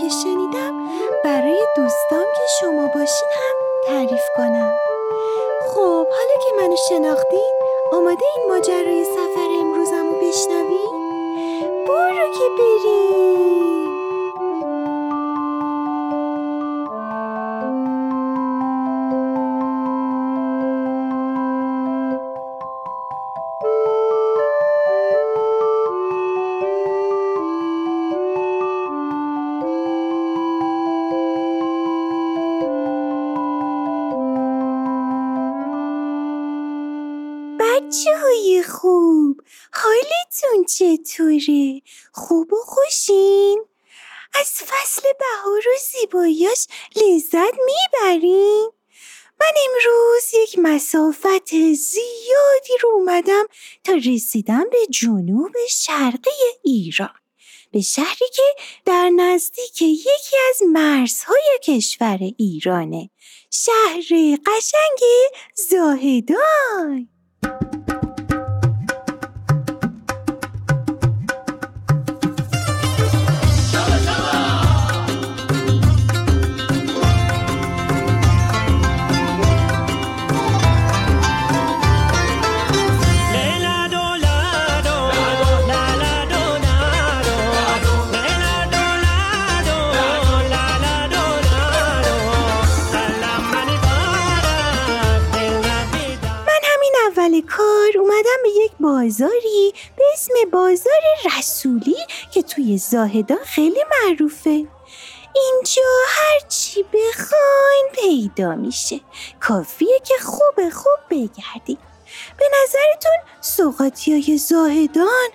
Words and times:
که 0.00 0.08
شنیدم 0.08 0.74
برای 1.24 1.66
دوستام 1.76 2.24
که 2.36 2.42
شما 2.60 2.86
باشین 2.94 3.28
هم 3.32 3.56
تعریف 3.86 4.22
کنم. 4.36 4.72
خب 5.68 6.06
حالا 6.10 6.34
که 6.44 6.62
منو 6.62 6.76
شناختین 6.88 7.52
آماده 7.92 8.24
این 8.36 8.48
ماجرای 8.48 9.04
سفر 9.04 9.48
امروزم 9.60 10.06
رو 10.06 10.14
بشنوین؟ 10.28 11.02
برو 11.86 12.32
که 12.32 12.44
بریم! 12.58 13.81
خوب 38.66 39.40
حالتون 39.72 40.64
چطوره؟ 40.64 41.82
خوب 42.12 42.52
و 42.52 42.56
خوشین؟ 42.56 43.64
از 44.34 44.50
فصل 44.50 45.02
بهار 45.18 45.58
و 45.58 45.78
زیباییاش 45.92 46.66
لذت 46.96 47.54
می‌برین؟ 47.66 48.70
من 49.40 49.52
امروز 49.66 50.34
یک 50.42 50.58
مسافت 50.58 51.50
زیادی 51.74 52.78
رو 52.82 52.88
اومدم 52.94 53.44
تا 53.84 53.92
رسیدم 53.92 54.64
به 54.70 54.86
جنوب 54.90 55.52
شرقی 55.70 56.30
ایران 56.62 57.14
به 57.72 57.80
شهری 57.80 58.28
که 58.34 58.42
در 58.84 59.10
نزدیک 59.10 59.82
یکی 59.82 60.36
از 60.50 60.62
مرزهای 60.72 61.58
کشور 61.64 62.18
ایرانه 62.38 63.10
شهر 63.50 64.36
قشنگ 64.46 65.00
زاهدان 65.70 67.08
کار 97.62 97.98
اومدم 97.98 98.42
به 98.42 98.48
یک 98.48 98.72
بازاری 98.80 99.72
به 99.96 100.04
اسم 100.12 100.34
بازار 100.52 101.02
رسولی 101.38 101.96
که 102.30 102.42
توی 102.42 102.78
زاهدان 102.78 103.44
خیلی 103.44 103.80
معروفه. 103.90 104.50
اینجا 105.34 105.82
هر 106.08 106.48
چی 106.48 106.82
بخواین 106.82 107.88
پیدا 107.94 108.54
میشه. 108.54 109.00
کافیه 109.40 110.00
که 110.04 110.14
خوب 110.22 110.70
خوب 110.70 110.98
بگردیم 111.10 111.78
به 112.38 112.44
نظرتون 112.62 113.16
سوقاتی 113.40 114.12
های 114.12 114.38
زاهدان 114.38 115.28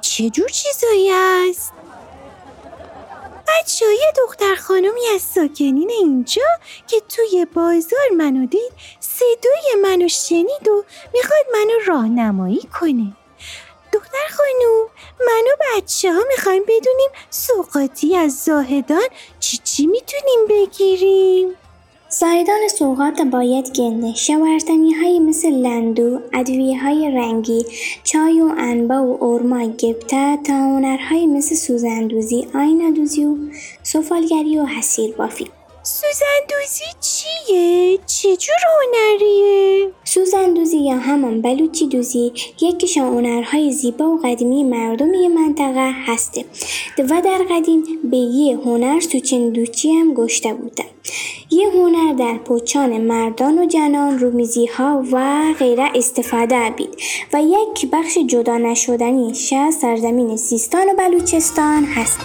چجور 0.00 0.48
چیزایی 0.48 1.10
است؟ 1.12 1.72
بچه 3.60 3.86
یه 3.86 4.12
دختر 4.16 4.54
خانمی 4.54 5.06
از 5.14 5.22
ساکنین 5.22 5.90
اینجا 5.90 6.42
که 6.86 7.00
توی 7.00 7.46
بازار 7.54 8.08
منو 8.16 8.46
دید 8.46 8.72
صدای 9.00 9.82
منو 9.82 10.08
شنید 10.08 10.68
و 10.68 10.84
می‌خواد 11.14 11.46
منو 11.52 11.78
راهنمایی 11.86 12.68
کنه. 12.80 13.12
دختر 13.92 14.26
خانوم 14.36 14.88
من 15.20 15.44
و 15.52 15.80
بچه 15.80 16.12
ها 16.12 16.22
می‌خوایم 16.28 16.62
بدونیم 16.62 17.10
سوقاتی 17.30 18.16
از 18.16 18.44
زاهدان 18.44 19.08
چی 19.40 19.58
چی 19.64 19.86
می‌تونیم 19.86 20.46
بگیریم؟ 20.48 21.56
زایدان 22.18 22.68
سوغات 22.78 23.20
باید 23.20 23.70
گنده 23.72 24.14
شورتنی 24.14 24.94
های 24.94 25.18
مثل 25.18 25.50
لندو، 25.50 26.20
ادویه 26.32 26.82
های 26.82 27.10
رنگی، 27.10 27.66
چای 28.04 28.40
و 28.40 28.52
انبا 28.58 29.02
و 29.02 29.24
ارما 29.24 29.66
گبته 29.66 30.36
تا 30.36 30.52
هنرهای 30.52 31.26
مثل 31.26 31.54
سوزندوزی، 31.54 32.46
آینادوزی 32.54 33.24
و 33.24 33.36
سفالگری 33.82 34.58
و 34.58 34.64
حسیر 34.64 35.14
بافی. 35.14 35.46
سوزندوزی 35.86 36.84
چیه؟ 37.00 37.98
چجور 38.06 38.56
هنریه؟ 38.82 39.90
سوزندوزی 40.04 40.78
یا 40.78 40.96
همان 40.96 41.42
بلوچی 41.42 41.86
دوزی 41.86 42.32
یکیش 42.60 42.98
هنرهای 42.98 43.72
زیبا 43.72 44.04
و 44.04 44.20
قدیمی 44.24 44.64
مردم 44.64 45.10
منطقه 45.10 45.92
هسته 46.06 46.44
و 46.98 47.22
در 47.24 47.38
قدیم 47.50 47.84
به 48.10 48.16
یه 48.16 48.56
هنر 48.56 49.00
سوچندوچی 49.00 49.92
هم 49.92 50.14
گشته 50.14 50.54
بوده 50.54 50.84
یه 51.50 51.68
هنر 51.70 52.12
در 52.12 52.38
پوچان 52.38 53.00
مردان 53.00 53.58
و 53.58 53.66
جنان 53.66 54.18
رومیزی 54.18 54.66
ها 54.66 55.04
و 55.12 55.44
غیره 55.58 55.90
استفاده 55.94 56.70
بید 56.70 56.96
و 57.32 57.42
یک 57.42 57.90
بخش 57.92 58.18
جدا 58.18 58.56
نشدنی 58.56 59.32
از 59.52 59.74
سرزمین 59.74 60.36
سیستان 60.36 60.86
و 60.88 60.94
بلوچستان 60.98 61.84
هست 61.84 62.18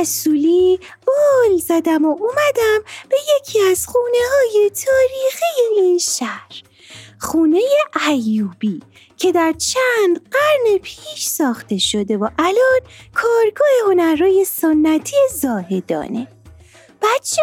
رسولی 0.00 0.80
بال 1.06 1.56
زدم 1.58 2.04
و 2.04 2.08
اومدم 2.08 2.80
به 3.08 3.16
یکی 3.38 3.60
از 3.60 3.86
خونه 3.86 4.18
های 4.32 4.70
تاریخی 4.70 5.76
این 5.76 5.98
شهر. 5.98 6.62
خونه 7.20 7.60
ایوبی 8.08 8.82
که 9.16 9.32
در 9.32 9.52
چند 9.52 10.28
قرن 10.30 10.78
پیش 10.78 11.26
ساخته 11.26 11.78
شده 11.78 12.16
و 12.16 12.28
الان 12.38 12.80
کارگاه 13.14 13.68
هنرهای 13.86 14.44
سنتی 14.44 15.16
زاهدانه. 15.34 16.39
بچه 17.20 17.42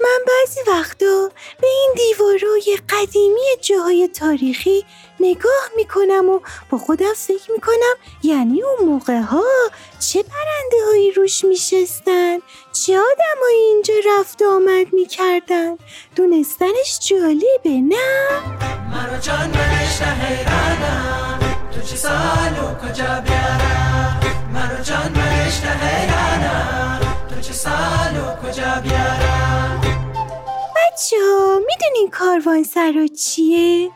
من 0.00 0.18
بعضی 0.26 0.60
وقتا 0.66 1.30
به 1.60 1.66
این 1.66 1.94
دیوارای 1.96 2.78
قدیمی 2.88 3.40
جاهای 3.60 4.08
تاریخی 4.08 4.84
نگاه 5.20 5.70
می‌کنم 5.76 6.28
و 6.28 6.40
با 6.70 6.78
خودم 6.78 7.12
فکر 7.16 7.52
می‌کنم 7.52 7.94
یعنی 8.22 8.62
اون 8.62 8.88
موقع 8.88 9.20
ها 9.20 9.44
چه 10.00 10.22
پرنده 10.22 10.86
هایی 10.86 11.10
روش 11.10 11.44
میشستن؟ 11.44 12.38
چه 12.72 12.98
آدمایی 12.98 13.62
اینجا 13.68 13.94
رفت 14.06 14.42
آمد 14.42 14.92
می‌کردن؟ 14.92 15.76
دونستنش 16.16 16.98
جالبه 17.08 17.80
نه؟ 17.88 18.28
مرا 18.90 19.18
جان 19.18 19.50
منش 19.50 20.02
حیرانم 20.02 21.38
تو 21.74 21.80
چه 21.80 21.96
سالو 21.96 22.74
کجا 22.74 23.22
بیارم؟ 23.26 24.20
مرا 24.54 24.82
جان 24.82 25.12
منش 25.12 25.60
حیرانم 25.60 26.15
بچه 30.76 31.16
ها 31.16 31.58
می‌دونین 31.58 32.10
کاروان 32.12 32.62
سرا 32.62 33.06
چیه؟ 33.06 33.90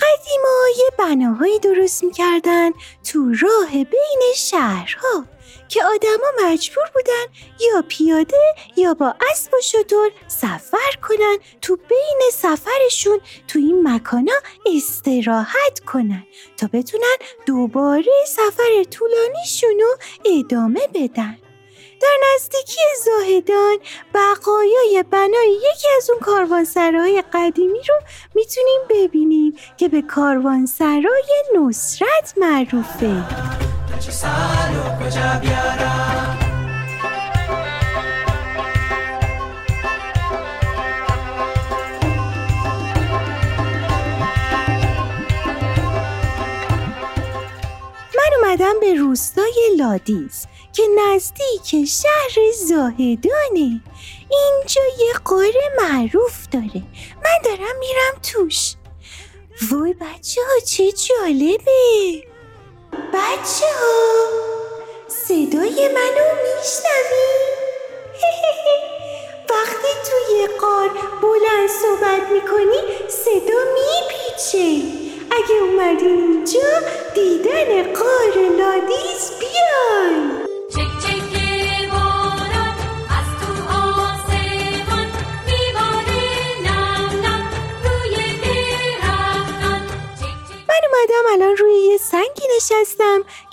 قدیما 0.00 0.58
یه 0.78 0.90
بناهایی 0.98 1.58
درست 1.58 2.04
می‌کردن 2.04 2.70
تو 3.04 3.34
راه 3.40 3.70
بین 3.70 4.20
شهرها 4.36 5.24
که 5.68 5.84
آدما 5.84 6.26
مجبور 6.44 6.84
بودن 6.94 7.26
یا 7.60 7.84
پیاده 7.88 8.54
یا 8.76 8.94
با 8.94 9.14
اسب 9.30 9.54
و 9.54 9.60
شتر 9.62 10.10
سفر 10.28 10.92
کنن 11.08 11.38
تو 11.62 11.76
بین 11.76 12.20
سفرشون 12.32 13.20
تو 13.48 13.58
این 13.58 13.88
مکانا 13.88 14.32
استراحت 14.66 15.80
کنن 15.86 16.26
تا 16.56 16.68
بتونن 16.72 17.16
دوباره 17.46 18.12
سفر 18.26 18.84
طولانیشون 18.90 19.80
رو 19.80 19.96
ادامه 20.24 20.80
بدن 20.94 21.38
در 22.00 22.16
نزدیکی 22.34 22.80
زاهدان 23.04 23.78
بقایای 24.14 25.04
بنای 25.10 25.48
یکی 25.48 25.88
از 25.96 26.10
اون 26.10 26.18
کاروانسرای 26.20 27.24
قدیمی 27.32 27.78
رو 27.88 27.94
می‌تونیم 28.34 28.80
ببینیم 28.90 29.56
که 29.76 29.88
به 29.88 30.02
کاروانسرای 30.02 31.44
نصرت 31.56 32.34
معروفه. 32.36 33.24
من 48.16 48.30
اومدم 48.42 48.80
به 48.80 48.94
روستای 48.94 49.70
لادیز. 49.76 50.46
که 50.72 50.82
نزدیک 50.96 51.88
شهر 51.88 52.50
زاهدانه. 52.68 53.80
اینجا 54.30 54.82
یه 54.98 55.12
قاره 55.24 55.62
معروف 55.78 56.48
داره. 56.52 56.82
من 57.24 57.38
دارم 57.44 57.78
میرم 57.80 58.20
توش. 58.22 58.74
وای 59.70 59.92
بچه 59.92 60.40
ها 60.40 60.60
چه 60.66 60.92
جالبه. 60.92 62.22
بچه 62.92 63.66
ها 63.80 64.24
صدای 65.08 65.88
منو 65.88 66.26
میشنوی؟ 66.42 67.30
وقتی 69.50 69.92
توی 70.10 70.46
قار 70.60 70.88
بلند 71.22 71.68
صحبت 71.82 72.30
می‌کنی 72.32 73.08
صدا 73.08 73.60
میپیچه. 73.74 74.82
اگه 75.30 75.54
اومدین 75.62 76.08
اینجا 76.08 76.80
دیدن 77.14 77.92
قار 77.92 78.34
لادیز 78.58 79.29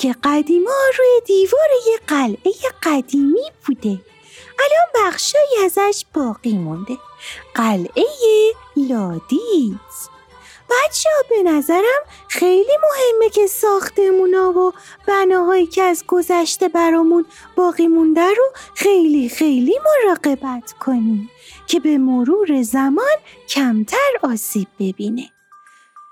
که 0.08 0.16
قدیما 0.24 0.72
روی 0.98 1.22
دیوار 1.26 1.70
یه 1.88 2.00
قلعه 2.08 2.54
قدیمی 2.84 3.52
بوده. 3.68 4.00
الان 4.60 5.06
بخشایی 5.10 5.66
ازش 5.66 6.06
باقی 6.14 6.58
مونده. 6.58 6.98
قلعه 7.56 8.06
لادیز 8.76 10.10
بچه 10.70 11.10
ها 11.16 11.24
به 11.30 11.44
نظرم 11.44 12.04
خیلی 12.28 12.78
مهمه 12.84 13.30
که 13.30 13.48
ساختمونا 13.48 14.52
و 14.52 14.74
بناهایی 15.08 15.68
که 15.68 15.84
از 15.84 16.04
گذشته 16.08 16.68
برامون 16.68 17.26
باقی 17.56 17.88
مونده 17.88 18.30
رو 18.38 18.46
خیلی 18.76 19.30
خیلی 19.30 19.80
مراقبت 19.86 20.72
کنیم 20.80 21.30
که 21.68 21.80
به 21.80 21.98
مرور 21.98 22.62
زمان 22.62 23.18
کمتر 23.48 24.12
آسیب 24.24 24.68
ببینه. 24.80 25.30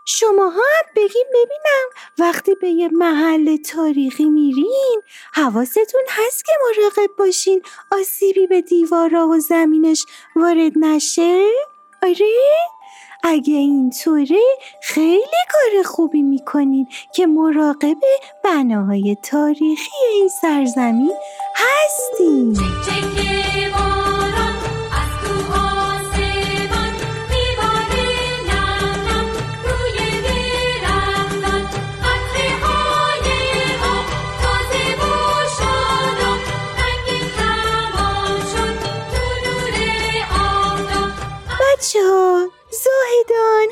شما 0.06 0.50
هم 0.50 0.86
بگیم 0.96 1.26
ببینم 1.30 1.90
وقتی 2.18 2.56
به 2.56 2.70
یه 2.70 2.90
محل 2.92 3.58
تاریخی 3.58 4.26
میرین 4.26 5.02
حواستون 5.34 6.04
هست 6.10 6.46
که 6.46 6.52
مراقب 6.66 7.10
باشین 7.18 7.62
آسیبی 7.92 8.48
به 8.48 8.62
دیوارا 8.62 9.28
و 9.28 9.40
زمینش 9.40 10.06
وارد 10.36 10.72
نشه؟ 10.76 11.46
آره؟ 12.04 12.66
اگه 13.24 13.54
اینطوره 13.54 14.42
خیلی 14.84 15.46
کار 15.52 15.84
خوبی 15.84 16.22
می‌کنین 16.22 16.88
که 17.16 17.28
مراقب 17.28 17.98
بناهای 18.44 19.18
تاریخی 19.24 19.92
این 20.14 20.30
سرزمین 20.42 21.14
هستین 21.56 22.58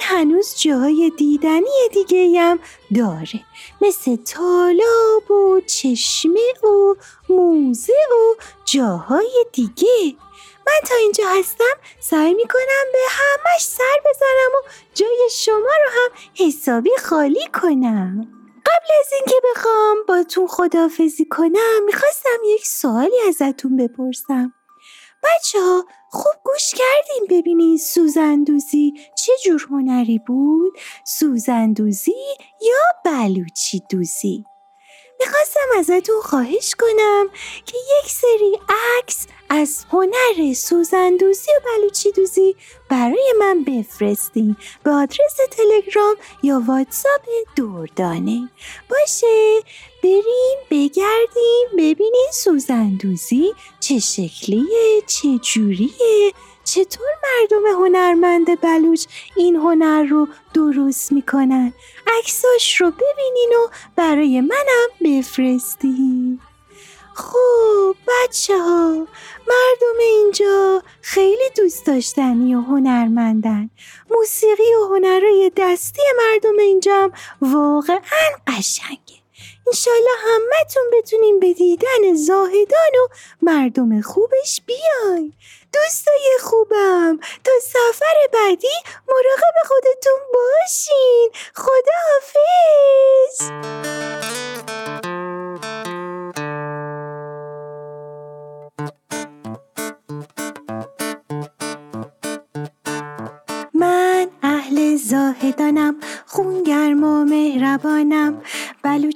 هنوز 0.04 0.56
جاهای 0.58 1.12
دیدنی 1.18 1.90
دیگه 1.94 2.40
هم 2.40 2.60
داره. 2.96 3.46
مثل 3.82 4.16
تالاب 4.16 5.32
و 5.32 5.62
چشمه 5.62 6.54
و 6.64 6.96
موزه 7.30 7.94
و 8.12 8.42
جاهای 8.66 9.46
دیگه. 9.54 10.16
من 10.68 10.90
تا 10.90 10.96
اینجا 10.96 11.24
هستم 11.28 11.76
سعی 12.00 12.34
می‌کنم 12.34 12.86
به 12.94 13.00
همش 13.10 13.62
سر 13.62 14.00
بزنم 14.10 14.52
و 14.56 14.70
جای 14.94 15.30
شما 15.32 15.56
رو 15.56 15.92
هم 15.92 16.10
حسابی 16.48 16.92
خالی 17.04 17.48
کنم. 17.54 18.28
قبل 18.66 18.88
از 19.00 19.14
اینکه 19.14 19.36
بخوام 19.52 19.98
باتون 20.08 20.48
خدافزی 20.48 21.26
کنم 21.26 21.86
می‌خواستم 21.86 22.40
یک 22.46 22.68
سوالی 22.68 23.20
ازتون 23.28 23.78
بپرسم. 23.78 24.54
بچه 25.24 25.60
ها 25.60 25.86
خوب 26.10 26.34
گوش 26.44 26.72
کردین 26.72 27.28
ببینین 27.30 27.78
سوزندوزی 27.78 28.94
چه 29.18 29.32
جور 29.46 29.68
هنری 29.70 30.20
بود؟ 30.20 30.74
سوزندوزی 31.06 32.36
یا 32.62 32.82
بلوچی 33.06 33.82
دوزی؟ 33.90 34.46
می‌خواستم 35.20 35.70
ازتون 35.80 36.22
خواهش 36.22 36.76
کنم 36.80 37.30
که 37.66 37.78
یک 37.78 38.12
سری 38.12 38.60
عکس 39.00 39.28
از 39.50 39.86
هنر 39.92 40.54
سوزندوزی 40.54 41.52
و 41.52 41.62
بلوچی 41.66 42.12
دوزی 42.12 42.56
برای 42.90 43.34
من 43.40 43.64
بفرستین 43.64 44.56
به 44.84 44.92
آدرس 44.92 45.38
تلگرام 45.52 46.16
یا 46.44 46.62
واتساپ 46.68 47.22
دوردانه 47.56 48.50
باشه 48.90 49.62
بریم 50.04 50.58
بگردیم 50.72 51.53
ببینین 51.94 52.30
سوزندوزی 52.34 53.54
چه 53.80 54.00
شکلیه 54.00 55.02
چه 55.08 55.38
جوریه 55.38 56.34
چطور 56.64 57.08
مردم 57.24 57.66
هنرمند 57.66 58.62
بلوچ 58.62 59.06
این 59.36 59.56
هنر 59.56 60.04
رو 60.04 60.28
درست 60.54 61.12
می‌کنن؟ 61.12 61.74
عکساش 62.20 62.82
رو 62.82 62.92
ببینین 62.92 63.50
و 63.50 63.68
برای 63.96 64.42
منم 64.42 64.90
بفرستین. 65.06 66.40
خب 67.16 67.96
بچه 68.08 68.58
ها 68.58 69.08
مردم 69.48 70.00
اینجا 70.00 70.84
خیلی 71.02 71.50
دوست 71.58 71.86
داشتنی 71.86 72.56
و 72.56 72.62
هنرمندن. 72.62 73.70
موسیقی 74.12 74.74
و 74.82 74.96
هنرهای 74.96 75.52
دستی 75.58 76.02
مردم 76.18 76.58
اینجا 76.60 76.94
هم 76.96 77.12
واقعا 77.42 78.00
قشنگه 78.48 79.03
انشالله 79.68 80.18
همتون 80.26 80.84
بتونین 80.94 81.40
به 81.40 81.54
دیدن 81.54 82.16
زاهدان 82.16 82.96
و 83.04 83.08
مردم 83.42 84.02
خوبش 84.02 84.62
بیاین. 84.66 85.34
دوستای 85.74 86.38
خوبم 86.42 87.20
تا 87.44 87.52
سفر 87.62 88.16
بعدی 88.34 88.68
مراقب 89.08 89.68
خودتون 89.68 90.03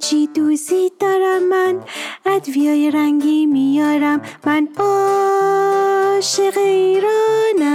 بلوچی 0.08 0.28
دوزی 0.28 0.92
دارم 1.00 1.44
من 1.44 1.84
ادویای 2.26 2.92
رنگی 2.92 3.46
میارم. 3.46 4.22
من 4.46 4.68
عاشق 4.78 6.58
ایرانم. 6.58 7.74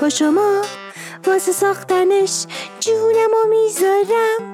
با 0.00 0.08
شما 0.08 0.62
واسه 1.26 1.52
ساختنش 1.52 2.46
جونم 2.80 3.30
و 3.44 3.48
می‌ذارم. 3.48 4.52